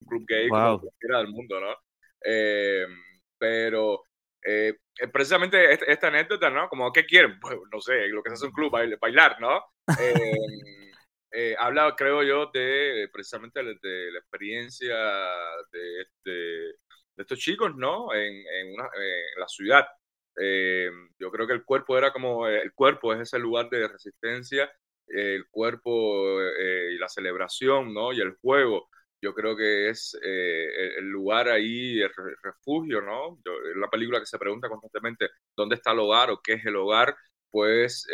club 0.07 0.25
gay 0.27 0.49
como 0.49 0.81
cualquiera 0.81 1.19
del 1.19 1.27
mundo, 1.29 1.59
¿no? 1.59 1.75
Eh, 2.23 2.85
pero 3.37 4.03
eh, 4.43 4.73
eh, 4.99 5.07
precisamente 5.07 5.73
esta, 5.91 6.07
anécdota, 6.07 6.49
¿no? 6.49 6.67
Como, 6.69 6.91
¿qué 6.91 7.05
quieren? 7.05 7.39
Pues, 7.39 7.57
no 7.71 7.79
sé, 7.79 8.07
lo 8.07 8.23
que 8.23 8.31
se 8.31 8.33
hace 8.35 8.45
un 8.47 8.51
club, 8.51 8.71
bailar, 8.99 9.39
¿no? 9.39 9.63
habla, 11.59 11.93
creo 11.97 12.23
yo, 12.23 12.49
de 12.51 13.09
precisamente 13.11 13.61
de, 13.61 14.11
la 14.11 14.19
experiencia 14.19 14.95
de, 15.71 16.01
este, 16.01 16.31
de, 16.31 16.73
estos 17.17 17.37
chicos, 17.37 17.75
¿no? 17.75 18.13
En, 18.13 18.33
en, 18.33 18.73
una, 18.73 18.85
en 18.95 19.39
la 19.39 19.47
ciudad, 19.47 19.85
eh, 20.41 20.89
yo 21.19 21.31
creo 21.31 21.47
que 21.47 21.53
el 21.53 21.63
cuerpo 21.63 21.97
era 21.97 22.11
como, 22.11 22.47
el 22.47 22.73
cuerpo 22.73 23.13
es 23.13 23.21
ese 23.21 23.39
lugar 23.39 23.69
de 23.69 23.87
resistencia, 23.87 24.71
el 25.07 25.47
cuerpo 25.49 26.41
eh, 26.41 26.91
y 26.93 26.97
la 26.97 27.09
celebración, 27.09 27.93
¿no? 27.93 28.11
Y 28.11 28.21
el 28.21 28.35
juego, 28.41 28.89
yo 29.21 29.33
creo 29.33 29.55
que 29.55 29.89
es 29.89 30.17
eh, 30.23 30.95
el 30.97 31.05
lugar 31.09 31.49
ahí, 31.49 32.01
el 32.01 32.11
refugio, 32.43 33.01
¿no? 33.01 33.39
en 33.73 33.79
la 33.79 33.89
película 33.89 34.19
que 34.19 34.25
se 34.25 34.37
pregunta 34.37 34.69
constantemente 34.69 35.29
dónde 35.55 35.75
está 35.75 35.91
el 35.91 35.99
hogar 35.99 36.31
o 36.31 36.41
qué 36.43 36.53
es 36.53 36.65
el 36.65 36.75
hogar, 36.75 37.15
pues 37.49 38.05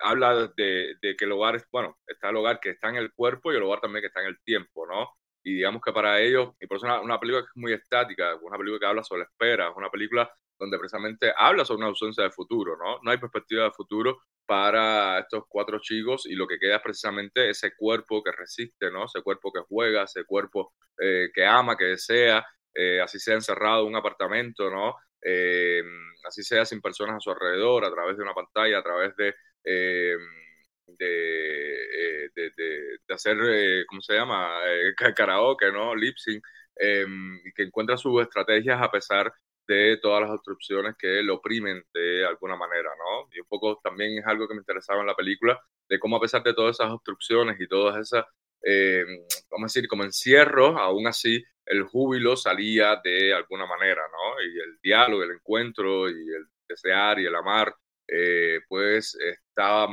habla 0.00 0.52
de, 0.56 0.96
que 1.00 1.24
el 1.24 1.32
hogar 1.32 1.56
es, 1.56 1.66
bueno, 1.70 1.98
está 2.06 2.30
el 2.30 2.36
hogar 2.36 2.60
que 2.60 2.70
está 2.70 2.88
en 2.88 2.96
el 2.96 3.12
cuerpo 3.12 3.52
y 3.52 3.56
el 3.56 3.62
hogar 3.62 3.80
también 3.80 4.02
que 4.02 4.08
está 4.08 4.20
en 4.20 4.28
el 4.28 4.40
tiempo, 4.42 4.86
¿no? 4.86 5.10
Y 5.44 5.54
digamos 5.54 5.82
que 5.82 5.92
para 5.92 6.20
ellos, 6.20 6.54
y 6.60 6.66
por 6.66 6.76
eso 6.76 6.86
una, 6.86 7.00
una 7.00 7.20
película 7.20 7.42
que 7.42 7.48
es 7.48 7.56
muy 7.56 7.72
estática, 7.72 8.36
una 8.42 8.56
película 8.56 8.80
que 8.80 8.86
habla 8.86 9.02
sobre 9.04 9.20
la 9.20 9.26
espera, 9.26 9.68
es 9.70 9.76
una 9.76 9.90
película 9.90 10.32
donde 10.62 10.78
precisamente 10.78 11.32
habla 11.36 11.64
sobre 11.64 11.78
una 11.78 11.88
ausencia 11.88 12.22
de 12.22 12.30
futuro, 12.30 12.76
¿no? 12.76 13.00
No 13.02 13.10
hay 13.10 13.18
perspectiva 13.18 13.64
de 13.64 13.72
futuro 13.72 14.22
para 14.46 15.18
estos 15.18 15.42
cuatro 15.48 15.80
chicos 15.80 16.24
y 16.26 16.36
lo 16.36 16.46
que 16.46 16.56
queda 16.60 16.76
es 16.76 16.82
precisamente 16.82 17.50
ese 17.50 17.74
cuerpo 17.74 18.22
que 18.22 18.30
resiste, 18.30 18.88
¿no? 18.92 19.06
Ese 19.06 19.22
cuerpo 19.22 19.52
que 19.52 19.62
juega, 19.68 20.04
ese 20.04 20.24
cuerpo 20.24 20.72
eh, 21.00 21.30
que 21.34 21.44
ama, 21.44 21.76
que 21.76 21.86
desea, 21.86 22.46
eh, 22.72 23.00
así 23.00 23.18
sea 23.18 23.34
encerrado 23.34 23.82
en 23.82 23.88
un 23.88 23.96
apartamento, 23.96 24.70
¿no? 24.70 24.94
Eh, 25.20 25.82
así 26.28 26.44
sea 26.44 26.64
sin 26.64 26.80
personas 26.80 27.16
a 27.16 27.20
su 27.20 27.32
alrededor, 27.32 27.84
a 27.84 27.90
través 27.92 28.16
de 28.16 28.22
una 28.22 28.34
pantalla, 28.34 28.78
a 28.78 28.82
través 28.84 29.16
de, 29.16 29.34
de, 29.64 30.16
hacer, 33.08 33.36
¿cómo 33.88 34.00
se 34.00 34.14
llama? 34.14 34.60
karaoke, 35.16 35.72
¿no? 35.72 35.94
Lip 35.96 36.14
que 36.76 37.62
encuentra 37.64 37.96
sus 37.96 38.22
estrategias 38.22 38.80
a 38.80 38.90
pesar 38.90 39.32
todas 40.00 40.22
las 40.22 40.30
obstrucciones 40.30 40.96
que 40.98 41.22
lo 41.22 41.36
oprimen 41.36 41.84
de 41.92 42.26
alguna 42.26 42.56
manera, 42.56 42.90
¿no? 42.98 43.28
Y 43.32 43.40
un 43.40 43.46
poco 43.48 43.80
también 43.82 44.18
es 44.18 44.26
algo 44.26 44.48
que 44.48 44.54
me 44.54 44.60
interesaba 44.60 45.00
en 45.00 45.06
la 45.06 45.16
película, 45.16 45.60
de 45.88 45.98
cómo 45.98 46.16
a 46.16 46.20
pesar 46.20 46.42
de 46.42 46.54
todas 46.54 46.76
esas 46.76 46.90
obstrucciones 46.90 47.60
y 47.60 47.68
todas 47.68 47.96
esas, 47.98 48.24
eh, 48.64 49.04
vamos 49.50 49.64
a 49.64 49.72
decir, 49.72 49.88
como 49.88 50.04
encierros, 50.04 50.76
aún 50.76 51.06
así 51.06 51.44
el 51.66 51.84
júbilo 51.84 52.36
salía 52.36 53.00
de 53.02 53.34
alguna 53.34 53.66
manera, 53.66 54.02
¿no? 54.10 54.42
Y 54.42 54.58
el 54.58 54.78
diálogo, 54.82 55.22
el 55.22 55.32
encuentro 55.32 56.10
y 56.10 56.34
el 56.34 56.46
desear 56.68 57.18
y 57.20 57.26
el 57.26 57.34
amar, 57.34 57.74
eh, 58.08 58.60
pues 58.68 59.14
estaba, 59.14 59.88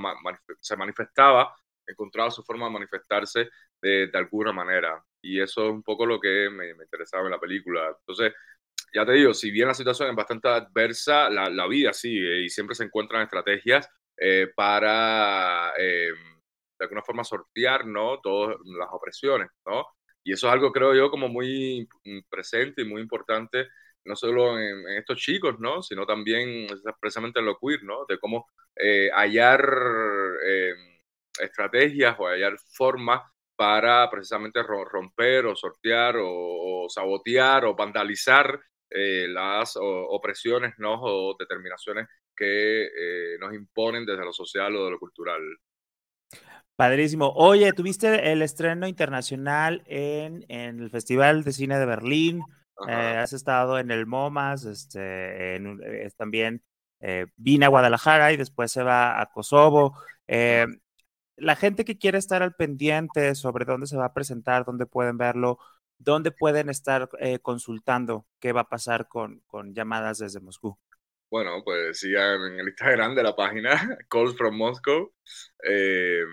se 0.59 0.75
manifestaba, 0.75 1.53
encontraba 1.85 2.31
su 2.31 2.43
forma 2.43 2.65
de 2.67 2.73
manifestarse 2.73 3.49
de, 3.81 4.09
alguna 4.13 4.51
manera. 4.51 5.03
Y 5.21 5.41
eso 5.41 5.65
es 5.65 5.71
un 5.71 5.83
poco 5.83 6.05
lo 6.05 6.19
que 6.19 6.49
me, 6.49 6.73
me 6.73 6.83
interesaba 6.83 7.25
en 7.25 7.31
la 7.31 7.39
película. 7.39 7.95
Entonces, 7.99 8.33
ya 8.93 9.05
te 9.05 9.13
digo, 9.13 9.33
si 9.33 9.51
bien 9.51 9.67
la 9.67 9.73
situación 9.73 10.09
es 10.09 10.15
bastante 10.15 10.47
adversa, 10.49 11.29
la, 11.29 11.49
la 11.49 11.67
vida 11.67 11.93
sigue 11.93 12.43
y 12.43 12.49
siempre 12.49 12.75
se 12.75 12.85
encuentran 12.85 13.23
estrategias 13.23 13.89
eh, 14.21 14.51
para, 14.53 15.73
eh, 15.77 16.11
de 16.77 16.85
alguna 16.85 17.01
forma, 17.01 17.23
sortear, 17.23 17.85
¿no? 17.85 18.19
Todas 18.19 18.57
las 18.65 18.89
opresiones, 18.91 19.49
¿no? 19.65 19.85
Y 20.23 20.33
eso 20.33 20.47
es 20.47 20.53
algo, 20.53 20.71
creo 20.73 20.93
yo, 20.93 21.09
como 21.09 21.29
muy 21.29 21.87
presente 22.29 22.81
y 22.81 22.85
muy 22.85 23.01
importante, 23.01 23.67
no 24.03 24.15
solo 24.15 24.59
en, 24.59 24.87
estos 24.97 25.19
chicos, 25.19 25.59
¿no? 25.59 25.81
Sino 25.81 26.05
también 26.05 26.67
precisamente 26.99 27.39
en 27.39 27.45
lo 27.45 27.57
queer, 27.57 27.83
¿no? 27.83 28.05
De 28.07 28.19
cómo 28.19 28.47
eh, 28.75 29.09
hallar 29.13 29.61
estrategias 31.39 32.15
o 32.19 32.27
hallar 32.27 32.57
formas 32.73 33.21
para 33.55 34.09
precisamente 34.09 34.61
romper 34.63 35.45
o 35.45 35.55
sortear 35.55 36.17
o 36.19 36.87
sabotear 36.89 37.65
o 37.65 37.75
vandalizar 37.75 38.59
eh, 38.91 39.27
las 39.27 39.77
opresiones 39.77 40.73
¿no? 40.79 40.99
o 41.01 41.35
determinaciones 41.37 42.07
que 42.35 42.85
eh, 42.85 43.37
nos 43.39 43.53
imponen 43.53 44.05
desde 44.05 44.25
lo 44.25 44.33
social 44.33 44.75
o 44.75 44.85
de 44.85 44.91
lo 44.91 44.99
cultural. 44.99 45.41
Padrísimo. 46.75 47.31
Oye, 47.35 47.71
tuviste 47.73 48.31
el 48.31 48.41
estreno 48.41 48.87
internacional 48.87 49.83
en, 49.85 50.43
en 50.47 50.79
el 50.79 50.89
Festival 50.89 51.43
de 51.43 51.51
Cine 51.51 51.77
de 51.77 51.85
Berlín. 51.85 52.41
Eh, 52.87 52.91
has 52.93 53.33
estado 53.33 53.77
en 53.77 53.91
el 53.91 54.07
MoMAS, 54.07 54.63
este, 54.65 55.57
en, 55.57 55.79
también 56.17 56.63
vine 57.35 57.65
a 57.65 57.69
Guadalajara 57.69 58.31
y 58.31 58.37
después 58.37 58.71
se 58.71 58.83
va 58.83 59.21
a 59.21 59.25
Kosovo. 59.27 59.97
la 60.27 61.55
gente 61.55 61.85
que 61.85 61.97
quiere 61.97 62.17
estar 62.17 62.41
al 62.41 62.55
pendiente 62.55 63.35
sobre 63.35 63.65
dónde 63.65 63.87
se 63.87 63.97
va 63.97 64.05
a 64.05 64.13
presentar, 64.13 64.65
dónde 64.65 64.85
pueden 64.85 65.17
verlo, 65.17 65.59
¿dónde 65.99 66.31
pueden 66.31 66.69
estar 66.69 67.09
eh, 67.19 67.39
consultando 67.39 68.25
qué 68.39 68.53
va 68.53 68.61
a 68.61 68.69
pasar 68.69 69.07
con, 69.07 69.41
con, 69.45 69.75
llamadas 69.75 70.17
desde 70.19 70.39
Moscú? 70.39 70.79
Bueno, 71.29 71.61
pues 71.63 71.99
sigan 71.99 72.41
en 72.53 72.59
el 72.59 72.69
Instagram 72.69 73.13
de 73.13 73.23
la 73.23 73.35
página 73.35 73.71
Calls 74.09 74.35
from 74.35 74.55
Moscow 74.57 75.13
eh, 75.63 76.23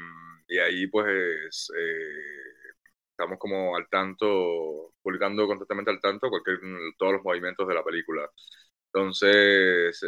y 0.48 0.58
ahí 0.58 0.86
pues 0.86 1.70
eh, 1.76 2.62
estamos 3.10 3.38
como 3.38 3.76
al 3.76 3.88
tanto, 3.90 4.94
publicando 5.02 5.46
constantemente 5.46 5.90
al 5.90 6.00
tanto 6.00 6.30
cualquier, 6.30 6.60
todos 6.96 7.14
los 7.14 7.22
movimientos 7.24 7.68
de 7.68 7.74
la 7.74 7.84
película. 7.84 8.30
Entonces, 8.86 10.00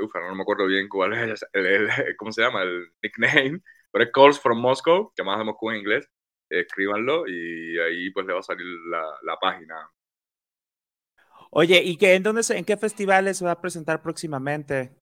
ufa, 0.00 0.20
no 0.20 0.34
me 0.34 0.42
acuerdo 0.42 0.66
bien 0.66 0.88
cuál 0.88 1.12
es 1.12 1.44
el, 1.52 1.88
¿cómo 2.16 2.32
se 2.32 2.42
llama? 2.42 2.62
El 2.62 2.90
nickname, 3.02 3.60
pero 3.92 4.04
es 4.04 4.10
Calls 4.12 4.40
from 4.40 4.60
Moscow, 4.60 5.12
más 5.24 5.38
de 5.38 5.44
Moscú 5.44 5.70
en 5.70 5.78
inglés, 5.78 6.08
escríbanlo 6.48 7.26
y 7.26 7.78
ahí 7.78 8.10
pues 8.10 8.26
le 8.26 8.32
va 8.32 8.40
a 8.40 8.42
salir 8.42 8.66
la, 8.90 9.04
la 9.22 9.36
página. 9.36 9.90
Oye, 11.50 11.82
¿y 11.82 11.96
qué, 11.96 12.14
en, 12.14 12.22
dónde 12.22 12.42
en 12.50 12.64
qué 12.64 12.76
festivales 12.76 13.38
se 13.38 13.44
va 13.44 13.52
a 13.52 13.60
presentar 13.60 14.02
próximamente? 14.02 14.96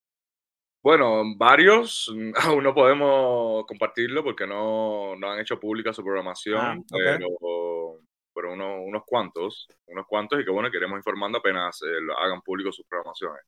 Bueno, 0.83 1.23
varios, 1.37 2.13
aún 2.57 2.63
no 2.63 2.73
podemos 2.73 3.65
compartirlo 3.65 4.23
porque 4.23 4.45
no, 4.45 5.15
no 5.15 5.31
han 5.31 5.39
hecho 5.39 5.59
pública 5.59 5.93
su 5.93 6.03
programación, 6.03 6.61
Ah, 6.61 6.75
ok. 6.77 6.87
pero, 6.91 7.99
pero 8.35 8.53
uno- 8.53 8.81
unos 8.83 9.03
cuantos, 9.05 9.67
unos 9.87 10.05
cuantos 10.07 10.39
y 10.41 10.45
que 10.45 10.51
bueno, 10.51 10.69
queremos 10.69 10.97
informando 10.97 11.37
apenas 11.39 11.81
eh, 11.83 12.01
lo- 12.01 12.17
hagan 12.17 12.41
público 12.41 12.71
sus 12.71 12.85
programaciones. 12.85 13.43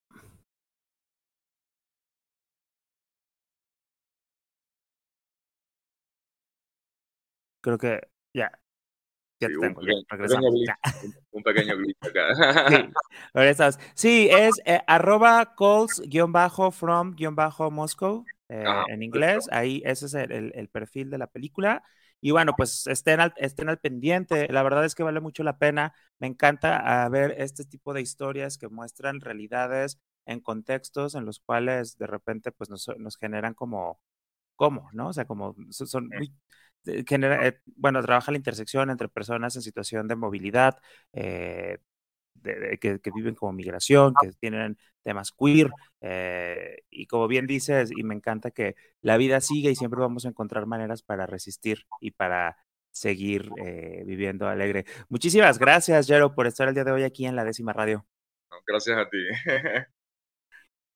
Creo 7.66 7.78
que 7.78 8.00
ya. 8.34 8.50
Ya 9.40 9.48
Sí, 9.50 9.54
te 9.54 9.58
un 9.58 9.62
tengo, 9.62 9.82
ya, 9.82 9.88
pequeño- 9.88 10.06
regresamos. 10.10 10.46
pequeño 10.52 10.66
ya. 10.66 10.78
Un 11.32 11.44
pequeño 11.44 11.78
glitch 11.82 11.98
acá. 12.04 12.36
Sí, 12.70 12.76
regresamos. 13.34 13.80
Sí, 13.96 14.30
es 14.56 14.62
eh, 14.66 14.82
arroba 14.88 15.54
calls-from-moscow 15.58 18.26
eh, 18.50 18.64
en 18.90 19.04
inglés. 19.04 19.48
Ahí 19.52 19.82
ese 19.86 20.06
es 20.06 20.14
el, 20.14 20.32
el- 20.32 20.52
el 20.56 20.70
perfil 20.70 21.10
de 21.10 21.18
la 21.18 21.28
película. 21.28 21.84
Y 22.22 22.32
bueno, 22.32 22.54
pues 22.56 22.88
estén 22.88 23.20
al, 23.20 23.34
estén 23.38 23.70
al 23.70 23.80
pendiente. 23.80 24.48
La 24.52 24.64
verdad 24.64 24.86
es 24.86 24.96
que 24.96 25.04
vale 25.04 25.20
mucho 25.20 25.44
la 25.44 25.58
pena. 25.58 25.94
Me 26.20 26.28
encanta 26.28 27.04
ah, 27.04 27.10
ver 27.10 27.36
este 27.38 27.66
tipo 27.66 27.94
de 27.94 28.02
historias 28.02 28.58
que 28.58 28.68
muestran 28.70 29.20
realidades 29.22 30.00
en 30.26 30.40
contextos 30.40 31.14
en 31.16 31.26
los 31.26 31.40
cuales 31.40 31.98
de 31.98 32.08
repente 32.08 32.52
pues 32.52 32.70
nos, 32.70 32.88
nos 32.98 33.18
generan 33.18 33.54
como, 33.54 34.00
¿cómo? 34.56 34.90
¿No? 34.94 35.10
O 35.10 35.14
sea, 35.14 35.26
como 35.26 35.56
son, 35.72 35.88
son 35.88 36.08
muy, 36.10 36.34
genera, 37.08 37.48
eh, 37.48 37.60
bueno, 37.66 38.02
trabaja 38.04 38.32
la 38.32 38.38
intersección 38.38 38.90
entre 38.90 39.10
personas 39.10 39.56
en 39.56 39.62
situación 39.62 40.08
de 40.08 40.16
movilidad, 40.16 40.78
eh, 41.14 41.80
de- 42.36 42.78
que 43.02 43.12
viven 43.12 43.36
como 43.36 43.54
migración, 43.54 44.18
que 44.18 44.32
tienen 44.34 44.78
temas 45.04 45.32
queer, 45.32 45.76
eh, 46.02 46.78
y 46.90 47.08
como 47.08 47.28
bien 47.28 47.48
dices, 47.48 47.92
y 47.92 48.04
me 48.04 48.16
encanta 48.16 48.52
que 48.52 48.76
la 49.02 49.18
vida 49.18 49.42
sigue 49.42 49.72
y 49.72 49.76
siempre 49.76 50.00
vamos 50.02 50.26
a 50.26 50.30
encontrar 50.30 50.66
maneras 50.68 51.02
para 51.04 51.26
resistir 51.26 51.88
y 52.00 52.12
para 52.12 52.58
seguir 52.92 53.54
eh, 53.58 54.04
viviendo 54.06 54.48
alegre. 54.48 54.86
Muchísimas 55.10 55.60
gracias, 55.60 56.08
Jero, 56.08 56.34
por 56.36 56.48
estar 56.48 56.68
el 56.68 56.76
día 56.76 56.84
de 56.84 56.92
hoy 56.92 57.04
aquí 57.04 57.26
en 57.26 57.36
la 57.36 57.44
décima 57.46 57.74
radio. 57.74 58.06
Gracias 58.68 58.98
a 58.98 59.10
ti. 59.10 59.18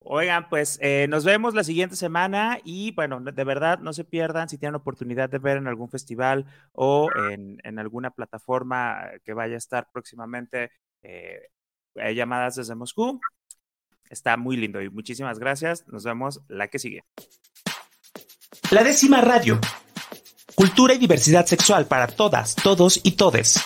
Oigan, 0.02 0.48
pues 0.50 0.80
eh, 0.82 1.08
nos 1.10 1.26
vemos 1.26 1.54
la 1.54 1.64
siguiente 1.64 1.96
semana 1.96 2.60
y 2.64 2.92
bueno, 2.92 3.20
de 3.20 3.44
verdad 3.44 3.80
no 3.80 3.92
se 3.92 4.06
pierdan 4.06 4.48
si 4.48 4.58
tienen 4.58 4.76
oportunidad 4.76 5.30
de 5.30 5.40
ver 5.40 5.58
en 5.58 5.68
algún 5.68 5.90
festival 5.90 6.46
o 6.72 7.10
en, 7.32 7.60
en 7.64 7.80
alguna 7.80 8.12
plataforma 8.12 9.10
que 9.26 9.34
vaya 9.34 9.56
a 9.56 9.58
estar 9.58 9.90
próximamente 9.92 10.72
eh, 11.04 11.42
llamadas 12.16 12.56
desde 12.56 12.76
Moscú. 12.76 13.20
Está 14.10 14.38
muy 14.38 14.58
lindo 14.58 14.82
y 14.82 14.90
muchísimas 14.90 15.38
gracias. 15.38 15.88
Nos 15.88 16.04
vemos 16.04 16.42
la 16.48 16.68
que 16.70 16.80
sigue. 16.80 17.04
La 18.72 18.84
décima 18.84 19.22
radio. 19.22 19.60
Cultura 20.56 20.94
y 20.94 20.98
diversidad 20.98 21.46
sexual 21.46 21.88
para 21.88 22.08
todas, 22.08 22.56
todos 22.56 23.00
y 23.04 23.12
todes. 23.12 23.60